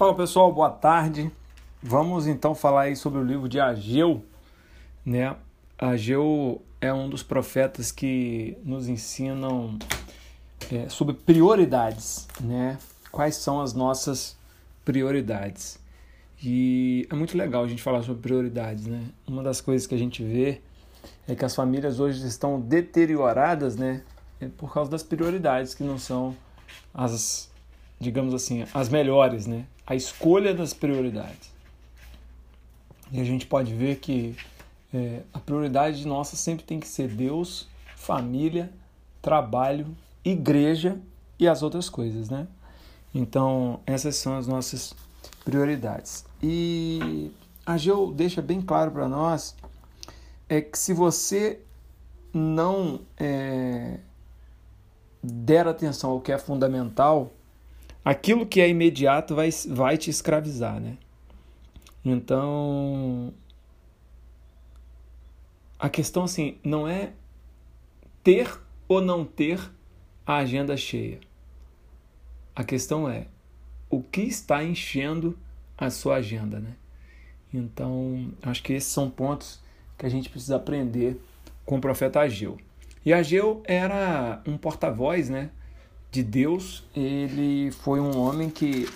[0.00, 1.30] Fala pessoal, boa tarde.
[1.82, 4.24] Vamos então falar aí sobre o livro de Ageu,
[5.04, 5.36] né?
[5.78, 9.78] Ageu é um dos profetas que nos ensinam
[10.72, 12.78] é, sobre prioridades, né?
[13.12, 14.38] Quais são as nossas
[14.86, 15.78] prioridades?
[16.42, 19.04] E é muito legal a gente falar sobre prioridades, né?
[19.28, 20.62] Uma das coisas que a gente vê
[21.28, 24.02] é que as famílias hoje estão deterioradas, né?
[24.40, 26.34] É por causa das prioridades que não são
[26.94, 27.50] as,
[28.00, 29.66] digamos assim, as melhores, né?
[29.86, 31.50] A escolha das prioridades.
[33.12, 34.34] E a gente pode ver que
[34.92, 38.72] é, a prioridade nossa sempre tem que ser Deus, família,
[39.20, 39.86] trabalho,
[40.24, 40.98] igreja
[41.38, 42.48] e as outras coisas, né?
[43.14, 44.94] Então, essas são as nossas
[45.44, 46.24] prioridades.
[46.42, 47.30] E
[47.66, 49.54] a Geo deixa bem claro para nós
[50.48, 51.60] é que se você
[52.32, 53.98] não é,
[55.22, 57.32] der atenção ao que é fundamental,
[58.04, 60.96] aquilo que é imediato vai, vai te escravizar, né?
[62.04, 63.32] Então,
[65.78, 67.12] a questão assim não é
[68.22, 68.50] ter
[68.88, 69.60] ou não ter
[70.26, 71.20] a agenda cheia.
[72.54, 73.26] A questão é
[73.88, 75.38] o que está enchendo
[75.76, 76.74] a sua agenda, né?
[77.52, 79.60] Então, acho que esses são pontos
[79.98, 81.20] que a gente precisa aprender
[81.64, 82.58] com o profeta Ageu.
[83.04, 85.50] E Ageu era um porta-voz, né,
[86.10, 86.84] de Deus.
[86.94, 88.88] Ele foi um homem que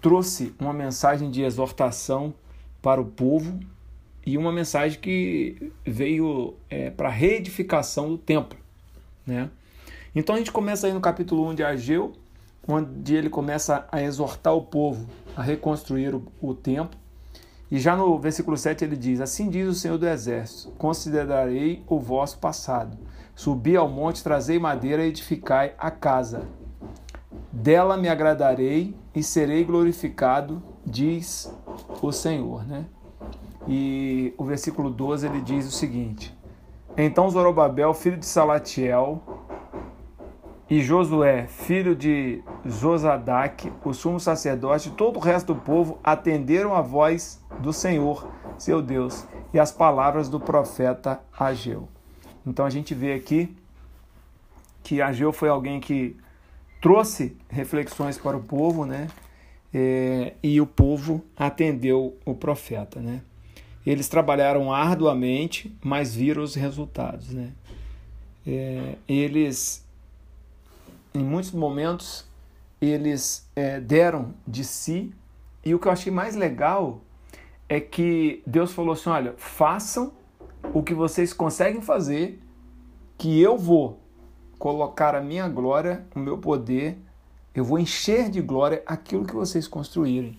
[0.00, 2.34] trouxe uma mensagem de exortação
[2.82, 3.58] para o povo
[4.26, 8.58] e uma mensagem que veio é, para a reedificação do templo,
[9.26, 9.50] né?
[10.14, 12.12] Então a gente começa aí no capítulo 1 de Ageu,
[12.66, 16.98] onde ele começa a exortar o povo a reconstruir o, o templo.
[17.70, 21.98] E já no versículo 7 ele diz: Assim diz o Senhor do Exército: Considerarei o
[21.98, 22.96] vosso passado.
[23.34, 26.46] Subi ao monte, trazei madeira e edificai a casa.
[27.50, 31.52] Dela me agradarei e serei glorificado, diz
[32.00, 32.64] o Senhor.
[32.66, 32.84] Né?
[33.66, 36.36] E o versículo 12 ele diz o seguinte:
[36.96, 39.22] Então Zorobabel, filho de Salatiel,
[40.68, 46.74] e Josué, filho de Josadac, o sumo sacerdote, e todo o resto do povo atenderam
[46.74, 51.88] a voz do Senhor, seu Deus, e as palavras do profeta Ageu.
[52.46, 53.56] Então a gente vê aqui
[54.82, 56.16] que Ageu foi alguém que
[56.80, 59.08] trouxe reflexões para o povo, né?
[59.72, 63.22] É, e o povo atendeu o profeta, né?
[63.84, 67.52] Eles trabalharam arduamente, mas viram os resultados, né?
[68.46, 69.82] É, eles
[71.14, 72.26] em muitos momentos
[72.80, 75.14] eles é, deram de si.
[75.64, 77.00] E o que eu achei mais legal
[77.68, 80.12] é que Deus falou assim: olha, façam
[80.72, 82.42] o que vocês conseguem fazer,
[83.18, 84.00] que eu vou
[84.58, 86.98] colocar a minha glória, o meu poder,
[87.54, 90.38] eu vou encher de glória aquilo que vocês construírem.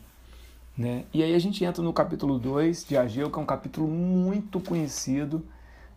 [0.78, 1.06] Né?
[1.14, 4.60] E aí a gente entra no capítulo 2 de Ageu, que é um capítulo muito
[4.60, 5.46] conhecido,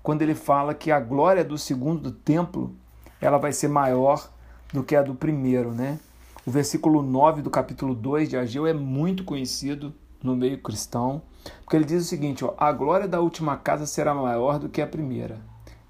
[0.02, 2.74] quando ele fala que a glória do segundo templo
[3.20, 4.30] ela vai ser maior
[4.72, 5.98] do que a do primeiro, né?
[6.46, 9.92] O versículo 9 do capítulo 2 de Ageu é muito conhecido
[10.22, 11.22] no meio cristão,
[11.62, 14.82] porque ele diz o seguinte: ó, a glória da última casa será maior do que
[14.82, 15.38] a primeira,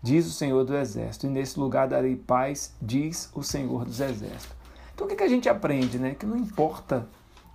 [0.03, 4.57] diz o Senhor do Exército, e nesse lugar darei paz, diz o Senhor dos Exércitos.
[4.95, 5.99] Então o que, que a gente aprende?
[5.99, 6.15] Né?
[6.15, 7.09] Que não importa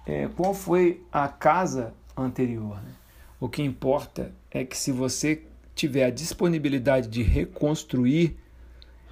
[0.06, 2.92] é, qual foi a casa anterior, né?
[3.40, 5.44] o que importa é que se você
[5.76, 8.38] tiver a disponibilidade de reconstruir,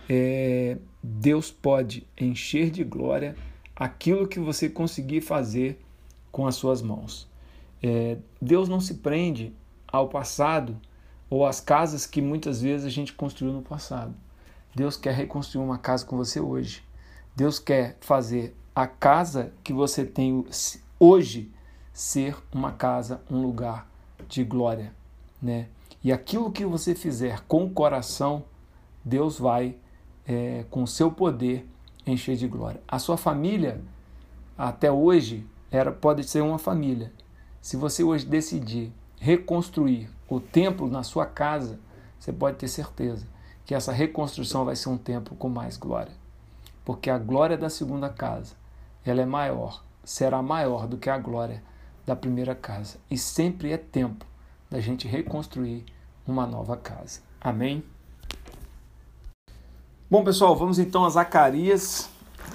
[0.07, 3.35] é, Deus pode encher de glória
[3.75, 5.79] aquilo que você conseguir fazer
[6.31, 7.27] com as suas mãos.
[7.81, 9.53] É, Deus não se prende
[9.87, 10.77] ao passado
[11.29, 14.13] ou às casas que muitas vezes a gente construiu no passado.
[14.75, 16.83] Deus quer reconstruir uma casa com você hoje.
[17.35, 20.45] Deus quer fazer a casa que você tem
[20.99, 21.51] hoje
[21.93, 23.89] ser uma casa, um lugar
[24.27, 24.93] de glória,
[25.41, 25.67] né?
[26.03, 28.43] E aquilo que você fizer com o coração,
[29.03, 29.75] Deus vai
[30.25, 31.67] é, com seu poder
[32.05, 32.81] encher de glória.
[32.87, 33.81] A sua família,
[34.57, 37.11] até hoje, era, pode ser uma família.
[37.61, 41.79] Se você hoje decidir reconstruir o templo na sua casa,
[42.19, 43.27] você pode ter certeza
[43.63, 46.11] que essa reconstrução vai ser um templo com mais glória.
[46.83, 48.55] Porque a glória da segunda casa,
[49.05, 51.63] ela é maior, será maior do que a glória
[52.03, 52.97] da primeira casa.
[53.11, 54.25] E sempre é tempo
[54.67, 55.85] da gente reconstruir
[56.25, 57.21] uma nova casa.
[57.39, 57.83] Amém?
[60.09, 62.09] Bom, pessoal, vamos então a Zacarias.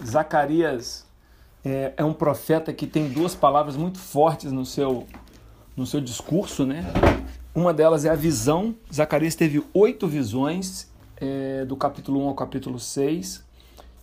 [0.05, 1.06] Zacarias
[1.69, 5.07] é, é, um profeta que tem duas palavras muito fortes no seu,
[5.77, 6.85] no seu discurso, né?
[7.55, 8.75] Uma delas é a visão.
[8.93, 13.45] Zacarias teve oito visões, é, do capítulo 1 ao capítulo 6.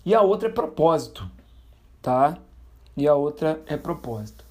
[0.05, 1.29] E a outra é propósito,
[2.01, 2.37] tá?
[2.95, 4.45] e a outra é propósito.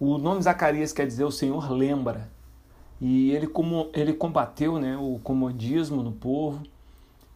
[0.00, 2.28] O nome Zacarias quer dizer o Senhor lembra.
[3.00, 6.62] E ele, como, ele combateu né, o comodismo no povo.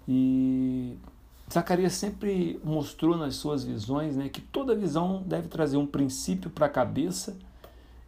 [0.07, 0.97] E
[1.53, 6.67] Zacarias sempre mostrou nas suas visões né, que toda visão deve trazer um princípio para
[6.67, 7.39] a cabeça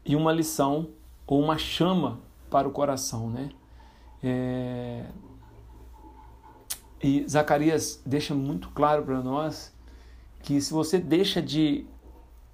[0.04, 0.88] e uma lição
[1.26, 2.20] ou uma chama
[2.50, 3.30] para o coração.
[3.30, 3.50] Né?
[4.22, 5.06] É...
[7.02, 9.72] E Zacarias deixa muito claro para nós
[10.42, 11.86] que se você deixa de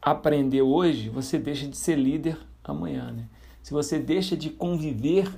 [0.00, 3.10] aprender hoje, você deixa de ser líder amanhã.
[3.10, 3.28] Né?
[3.60, 5.28] Se você deixa de conviver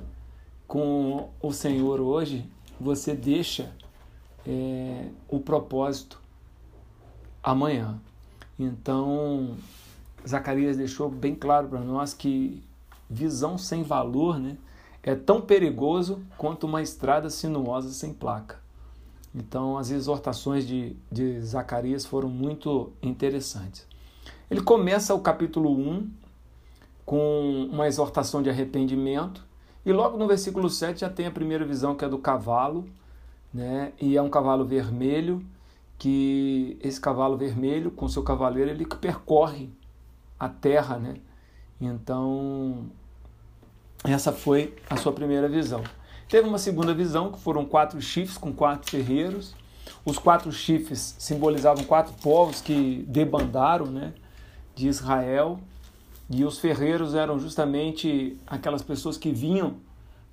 [0.67, 2.47] com o Senhor hoje,
[2.79, 3.75] você deixa
[4.49, 6.19] é, o propósito
[7.43, 8.01] amanhã.
[8.59, 9.57] Então,
[10.27, 12.63] Zacarias deixou bem claro para nós que
[13.09, 14.57] visão sem valor né,
[15.03, 18.59] é tão perigoso quanto uma estrada sinuosa sem placa.
[19.35, 23.87] Então, as exortações de, de Zacarias foram muito interessantes.
[24.51, 26.11] Ele começa o capítulo 1
[27.05, 29.47] com uma exortação de arrependimento,
[29.85, 32.87] e logo no versículo 7 já tem a primeira visão que é do cavalo,
[33.53, 33.93] né?
[34.01, 35.45] E é um cavalo vermelho
[35.99, 39.71] que esse cavalo vermelho com seu cavaleiro ele percorre
[40.39, 41.17] a terra, né?
[41.81, 42.87] Então
[44.05, 45.83] essa foi a sua primeira visão.
[46.29, 49.55] Teve uma segunda visão que foram quatro chifres com quatro ferreiros.
[50.05, 54.13] Os quatro chifres simbolizavam quatro povos que debandaram, né?
[54.79, 55.59] de Israel.
[56.31, 59.77] E os ferreiros eram justamente aquelas pessoas que vinham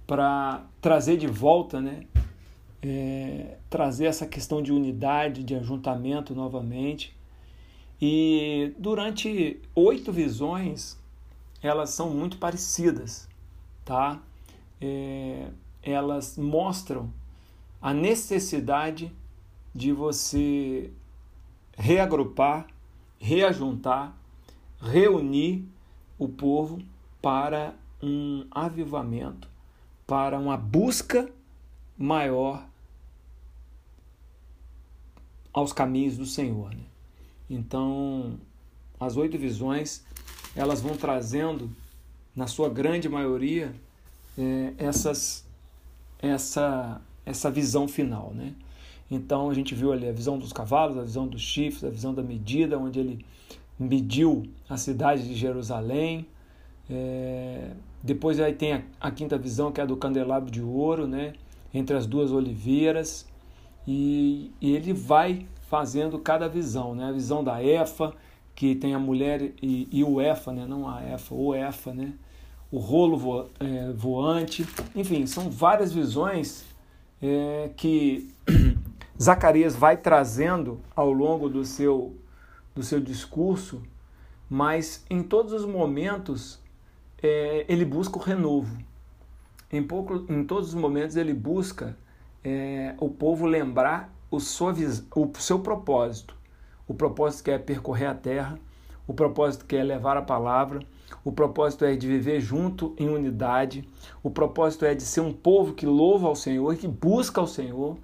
[0.05, 2.05] para trazer de volta, né?
[2.81, 7.15] É, trazer essa questão de unidade, de ajuntamento novamente.
[8.01, 10.99] E durante oito visões,
[11.61, 13.27] elas são muito parecidas,
[13.83, 14.21] tá?
[14.79, 15.47] É,
[15.81, 17.11] elas mostram
[17.81, 19.11] a necessidade
[19.73, 20.91] de você
[21.77, 22.67] reagrupar,
[23.19, 24.15] reajuntar
[24.85, 25.65] reunir
[26.17, 26.81] o povo
[27.21, 29.49] para um avivamento,
[30.05, 31.29] para uma busca
[31.97, 32.65] maior
[35.53, 36.73] aos caminhos do Senhor.
[36.73, 36.83] Né?
[37.49, 38.37] Então,
[38.99, 40.03] as oito visões
[40.55, 41.69] elas vão trazendo,
[42.35, 43.73] na sua grande maioria,
[44.37, 45.45] é, essas,
[46.19, 48.31] essa, essa visão final.
[48.33, 48.53] Né?
[49.09, 52.13] Então, a gente viu ali a visão dos cavalos, a visão dos chifres, a visão
[52.13, 53.25] da medida, onde ele
[53.77, 56.25] mediu a cidade de Jerusalém.
[56.89, 57.71] É,
[58.01, 61.33] depois aí tem a, a, quinta visão, que é a do candelabro de ouro, né?
[61.75, 63.27] Entre as duas oliveiras.
[63.85, 67.09] E, e ele vai fazendo cada visão, né?
[67.09, 68.13] A visão da Efa,
[68.55, 70.65] que tem a mulher e, e o Efa, né?
[70.65, 72.13] não a Efa, o Efa, né?
[72.71, 74.65] o rolo vo, é, voante.
[74.95, 76.65] Enfim, são várias visões
[77.21, 78.33] é, que
[79.21, 82.15] Zacarias vai trazendo ao longo do seu
[82.73, 83.81] do seu discurso,
[84.49, 86.59] mas em todos os momentos
[87.23, 88.77] é, ele busca o renovo.
[89.75, 91.97] Em, pouco, em todos os momentos ele busca
[92.41, 96.33] é, o povo lembrar o, o seu propósito.
[96.87, 98.57] O propósito que é percorrer a terra,
[99.05, 100.79] o propósito que é levar a palavra,
[101.25, 103.85] o propósito é de viver junto em unidade,
[104.23, 107.97] o propósito é de ser um povo que louva ao Senhor que busca ao Senhor.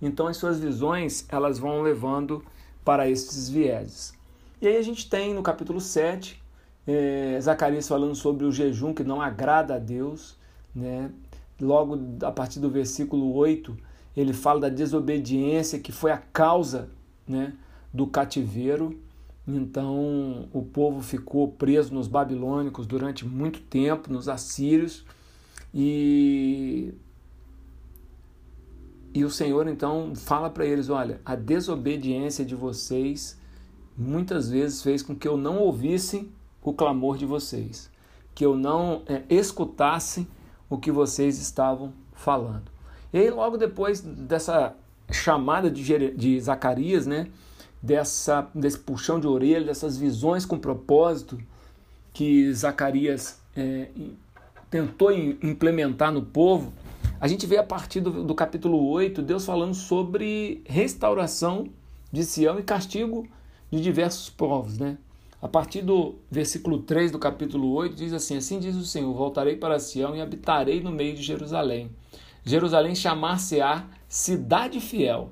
[0.00, 2.42] Então as suas visões elas vão levando
[2.82, 4.14] para esses vieses.
[4.58, 6.42] E aí a gente tem no capítulo 7,
[6.86, 10.39] é, Zacarias falando sobre o jejum que não agrada a Deus.
[10.74, 11.10] Né?
[11.60, 13.76] Logo a partir do versículo 8,
[14.16, 16.88] ele fala da desobediência que foi a causa
[17.26, 17.54] né,
[17.92, 18.98] do cativeiro.
[19.46, 25.04] Então o povo ficou preso nos babilônicos durante muito tempo, nos assírios,
[25.74, 26.92] e
[29.12, 33.38] e o Senhor então fala para eles: olha, a desobediência de vocês
[33.96, 36.30] muitas vezes fez com que eu não ouvisse
[36.62, 37.90] o clamor de vocês,
[38.34, 40.28] que eu não é, escutasse
[40.70, 42.70] o que vocês estavam falando.
[43.12, 44.74] E aí, logo depois dessa
[45.10, 47.26] chamada de, de Zacarias, né,
[47.82, 51.38] dessa, desse puxão de orelha, dessas visões com propósito
[52.12, 53.88] que Zacarias é,
[54.70, 56.72] tentou implementar no povo,
[57.20, 61.68] a gente vê a partir do, do capítulo 8 Deus falando sobre restauração
[62.12, 63.26] de Sião e castigo
[63.70, 64.78] de diversos povos.
[64.78, 64.96] Né?
[65.42, 69.56] A partir do versículo 3 do capítulo 8 diz assim: Assim diz o Senhor: Voltarei
[69.56, 71.90] para Sião e habitarei no meio de Jerusalém.
[72.44, 75.30] Jerusalém chamar-se-á cidade fiel,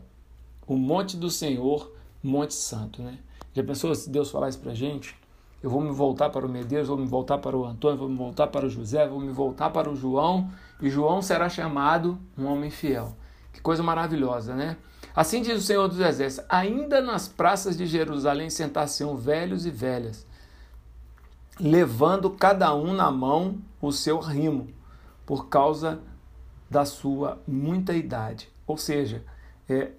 [0.66, 3.02] o monte do Senhor, monte santo.
[3.02, 3.18] Né?
[3.52, 5.14] Já pensou se Deus falar isso para gente?
[5.62, 8.16] Eu vou me voltar para o Medeiros, vou me voltar para o Antônio, vou me
[8.16, 10.48] voltar para o José, vou me voltar para o João,
[10.80, 13.16] e João será chamado um homem fiel.
[13.52, 14.76] Que coisa maravilhosa, né?
[15.14, 20.26] Assim diz o Senhor dos Exércitos: ainda nas praças de Jerusalém sentar-se-ão velhos e velhas,
[21.58, 24.68] levando cada um na mão o seu rimo,
[25.26, 26.00] por causa
[26.70, 28.48] da sua muita idade.
[28.66, 29.24] Ou seja,
[29.68, 29.92] é,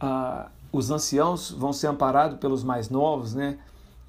[0.00, 3.58] a, os anciãos vão ser amparados pelos mais novos, né?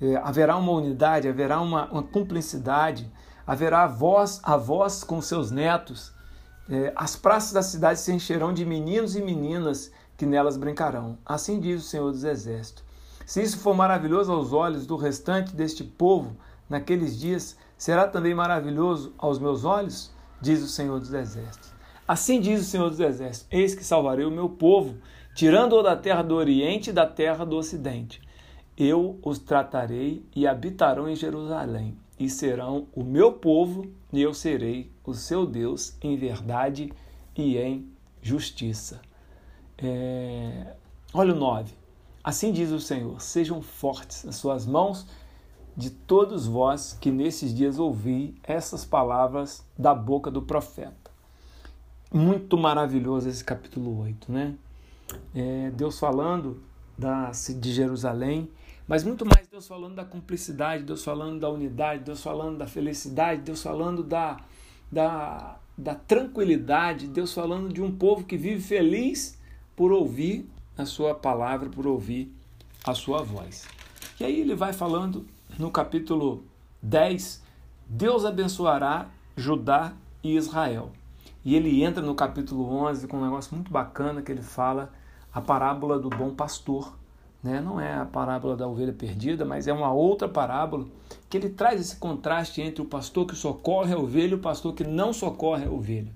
[0.02, 3.12] É, haverá uma unidade, haverá uma, uma cumplicidade,
[3.46, 6.14] haverá voz a voz com seus netos.
[6.70, 11.18] É, as praças da cidade se encherão de meninos e meninas que nelas brincarão.
[11.26, 12.84] Assim diz o Senhor dos Exércitos.
[13.26, 16.36] Se isso for maravilhoso aos olhos do restante deste povo,
[16.70, 20.12] naqueles dias, será também maravilhoso aos meus olhos?
[20.42, 21.72] Diz o Senhor dos Exércitos.
[22.08, 24.98] Assim diz o Senhor dos Exércitos: Eis que salvarei o meu povo,
[25.36, 28.22] tirando-o da terra do Oriente e da terra do Ocidente.
[28.78, 34.92] Eu os tratarei e habitarão em Jerusalém, e serão o meu povo, e eu serei
[35.06, 36.92] o seu Deus em verdade
[37.36, 37.90] e em
[38.22, 39.02] justiça.
[39.78, 40.76] É...
[41.14, 41.74] Olha o 9.
[42.22, 45.08] Assim diz o Senhor: Sejam fortes as suas mãos
[45.76, 51.10] de todos vós que nesses dias ouvi essas palavras da boca do profeta.
[52.12, 54.56] Muito maravilhoso esse capítulo 8, né?
[55.34, 56.62] É, Deus falando
[56.98, 58.50] da, de Jerusalém,
[58.90, 63.44] mas muito mais Deus falando da cumplicidade, Deus falando da unidade, Deus falando da felicidade,
[63.44, 64.38] Deus falando da,
[64.92, 69.38] da, da tranquilidade, Deus falando de um povo que vive feliz
[69.76, 72.34] por ouvir a sua palavra, por ouvir
[72.84, 73.68] a sua voz.
[74.20, 75.24] E aí ele vai falando
[75.60, 76.44] no capítulo
[76.82, 77.44] 10,
[77.88, 79.94] Deus abençoará Judá
[80.24, 80.92] e Israel.
[81.46, 84.92] E ele entra no capítulo 11 com um negócio muito bacana que ele fala
[85.32, 86.99] a parábola do bom pastor.
[87.44, 87.62] Né?
[87.62, 90.86] Não é a parábola da ovelha perdida, mas é uma outra parábola
[91.30, 94.74] que ele traz esse contraste entre o pastor que socorre a ovelha e o pastor
[94.74, 96.12] que não socorre a ovelha.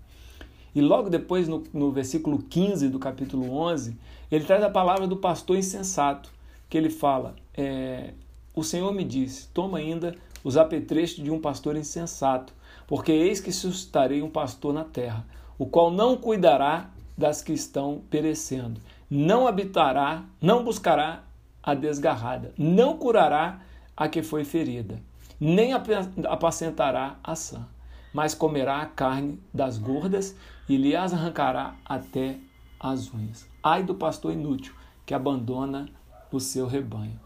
[0.75, 3.95] E logo depois, no, no versículo 15 do capítulo 11,
[4.31, 6.31] ele traz a palavra do pastor insensato,
[6.69, 8.13] que ele fala: é,
[8.55, 12.53] O Senhor me disse, toma ainda os apetrechos de um pastor insensato
[12.87, 15.25] porque eis que suscitarei um pastor na terra,
[15.57, 18.81] o qual não cuidará das que estão perecendo,
[19.15, 21.21] não habitará, não buscará
[21.61, 23.61] a desgarrada, não curará
[23.95, 24.99] a que foi ferida,
[25.39, 27.63] nem apacentará a sã,
[28.11, 30.35] mas comerá a carne das gordas
[30.67, 32.39] e lhe as arrancará até
[32.79, 33.47] as unhas.
[33.61, 34.73] Ai do pastor inútil
[35.05, 35.87] que abandona
[36.31, 37.19] o seu rebanho.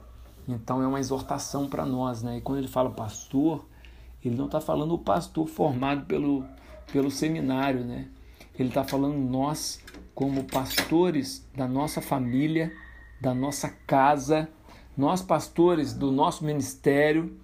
[0.45, 2.37] Então é uma exortação para nós, né?
[2.37, 3.65] E quando ele fala pastor,
[4.21, 6.43] ele não está falando o pastor formado pelo,
[6.91, 8.09] pelo seminário, né?
[8.57, 9.79] Ele está falando nós,
[10.15, 12.71] como pastores da nossa família,
[13.21, 14.49] da nossa casa,
[14.95, 17.37] nós pastores do nosso ministério,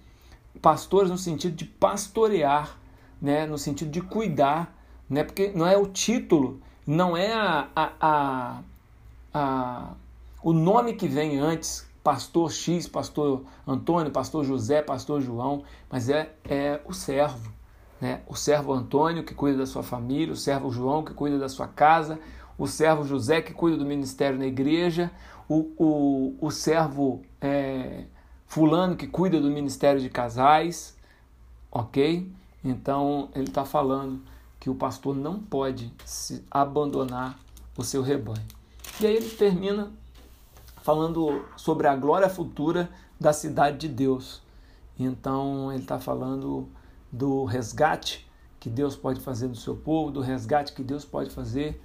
[0.60, 2.78] pastores no sentido de pastorear,
[3.20, 3.46] né?
[3.46, 4.76] no sentido de cuidar,
[5.08, 5.22] né?
[5.22, 8.62] porque não é o título, não é a, a, a,
[9.32, 9.94] a
[10.42, 16.34] o nome que vem antes pastor X, pastor Antônio, pastor José, pastor João, mas é,
[16.44, 17.50] é o servo.
[18.00, 18.22] Né?
[18.26, 21.66] O servo Antônio que cuida da sua família, o servo João que cuida da sua
[21.66, 22.18] casa,
[22.58, 25.10] o servo José que cuida do ministério na igreja,
[25.48, 28.04] o, o, o servo é,
[28.46, 30.96] Fulano que cuida do ministério de casais,
[31.72, 32.30] ok?
[32.62, 34.22] Então ele está falando
[34.60, 37.38] que o pastor não pode se abandonar
[37.76, 38.46] o seu rebanho.
[39.00, 39.90] E aí ele termina
[40.82, 44.40] falando sobre a glória futura da cidade de Deus.
[44.98, 46.68] Então ele está falando
[47.14, 48.26] do resgate
[48.58, 51.80] que Deus pode fazer do seu povo, do resgate que Deus pode fazer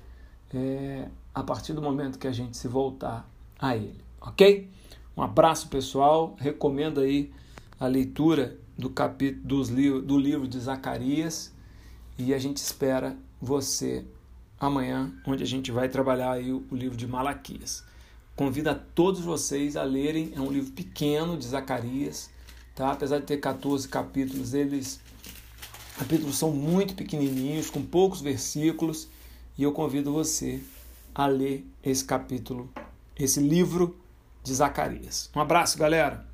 [0.52, 4.68] é, a partir do momento que a gente se voltar a Ele, ok?
[5.16, 7.32] Um abraço pessoal, recomendo aí
[7.80, 11.54] a leitura do capítulo dos do livro de Zacarias
[12.18, 14.06] e a gente espera você
[14.60, 17.84] amanhã, onde a gente vai trabalhar aí o livro de Malaquias.
[18.36, 22.32] Convido a todos vocês a lerem, é um livro pequeno de Zacarias,
[22.74, 22.92] tá?
[22.92, 25.02] Apesar de ter 14 capítulos, eles
[26.00, 29.10] capítulos são muito pequenininhos, com poucos versículos,
[29.58, 30.62] e eu convido você
[31.14, 32.70] a ler esse capítulo,
[33.18, 34.00] esse livro
[34.42, 35.30] de Zacarias.
[35.36, 36.26] Um abraço, galera.